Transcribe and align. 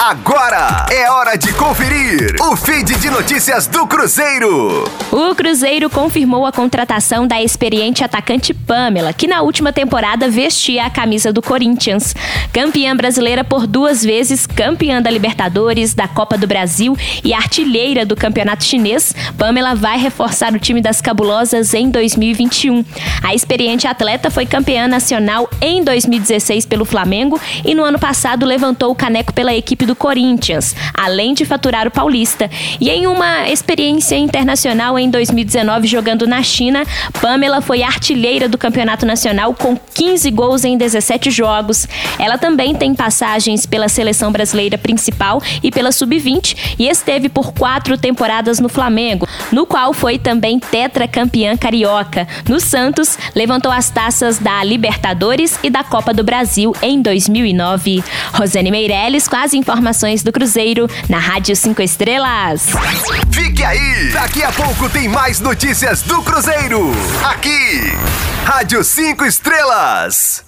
Agora 0.00 0.86
é 0.92 1.10
hora 1.10 1.36
de 1.36 1.52
conferir 1.54 2.36
o 2.40 2.54
feed 2.54 2.96
de 3.00 3.10
notícias 3.10 3.66
do 3.66 3.84
Cruzeiro. 3.84 4.84
O 5.10 5.34
Cruzeiro 5.34 5.90
confirmou 5.90 6.46
a 6.46 6.52
contratação 6.52 7.26
da 7.26 7.42
experiente 7.42 8.04
atacante 8.04 8.54
Pamela, 8.54 9.12
que 9.12 9.26
na 9.26 9.42
última 9.42 9.72
temporada 9.72 10.30
vestia 10.30 10.84
a 10.84 10.90
camisa 10.90 11.32
do 11.32 11.42
Corinthians. 11.42 12.14
Campeã 12.52 12.94
brasileira 12.94 13.42
por 13.42 13.66
duas 13.66 14.04
vezes, 14.04 14.46
campeã 14.46 15.02
da 15.02 15.10
Libertadores, 15.10 15.94
da 15.94 16.06
Copa 16.06 16.38
do 16.38 16.46
Brasil 16.46 16.96
e 17.24 17.34
artilheira 17.34 18.06
do 18.06 18.14
Campeonato 18.14 18.62
Chinês, 18.62 19.12
Pamela 19.36 19.74
vai 19.74 19.98
reforçar 19.98 20.54
o 20.54 20.60
time 20.60 20.80
das 20.80 21.00
Cabulosas 21.00 21.74
em 21.74 21.90
2021. 21.90 22.84
A 23.20 23.34
experiente 23.34 23.88
atleta 23.88 24.30
foi 24.30 24.46
campeã 24.46 24.86
nacional 24.86 25.50
em 25.60 25.82
2016 25.82 26.66
pelo 26.66 26.84
Flamengo 26.84 27.40
e 27.64 27.74
no 27.74 27.82
ano 27.82 27.98
passado 27.98 28.46
levantou 28.46 28.92
o 28.92 28.94
caneco 28.94 29.32
pela 29.32 29.52
equipe 29.52 29.87
do 29.88 29.96
Corinthians, 29.96 30.76
além 30.92 31.32
de 31.32 31.46
faturar 31.46 31.88
o 31.88 31.90
Paulista. 31.90 32.50
E 32.78 32.90
em 32.90 33.06
uma 33.06 33.48
experiência 33.48 34.16
internacional 34.16 34.98
em 34.98 35.08
2019 35.08 35.88
jogando 35.88 36.26
na 36.26 36.42
China, 36.42 36.84
Pamela 37.22 37.62
foi 37.62 37.82
artilheira 37.82 38.48
do 38.48 38.58
Campeonato 38.58 39.06
Nacional 39.06 39.54
com 39.54 39.74
15 39.94 40.30
gols 40.30 40.64
em 40.64 40.76
17 40.76 41.30
jogos. 41.30 41.88
Ela 42.18 42.36
também 42.36 42.74
tem 42.74 42.94
passagens 42.94 43.64
pela 43.64 43.88
seleção 43.88 44.30
brasileira 44.30 44.76
principal 44.76 45.42
e 45.62 45.70
pela 45.70 45.90
sub-20 45.90 46.76
e 46.78 46.86
esteve 46.86 47.30
por 47.30 47.54
quatro 47.54 47.96
temporadas 47.96 48.60
no 48.60 48.68
Flamengo, 48.68 49.26
no 49.50 49.64
qual 49.64 49.94
foi 49.94 50.18
também 50.18 50.58
tetracampeã 50.58 51.56
carioca. 51.56 52.28
No 52.46 52.60
Santos, 52.60 53.16
levantou 53.34 53.72
as 53.72 53.88
taças 53.88 54.38
da 54.38 54.62
Libertadores 54.62 55.58
e 55.62 55.70
da 55.70 55.82
Copa 55.82 56.12
do 56.12 56.22
Brasil 56.22 56.74
em 56.82 57.00
2009. 57.00 58.04
Rosane 58.34 58.70
Meirelles 58.70 59.26
com 59.26 59.36
as 59.36 59.54
informações 59.54 59.77
informações 59.78 60.24
do 60.24 60.32
Cruzeiro 60.32 60.88
na 61.08 61.18
Rádio 61.18 61.54
5 61.54 61.80
Estrelas. 61.80 62.66
Fique 63.30 63.62
aí! 63.62 64.10
Daqui 64.12 64.42
a 64.42 64.50
pouco 64.50 64.88
tem 64.88 65.08
mais 65.08 65.38
notícias 65.38 66.02
do 66.02 66.20
Cruzeiro. 66.20 66.90
Aqui, 67.24 67.92
Rádio 68.44 68.82
5 68.82 69.24
Estrelas. 69.24 70.47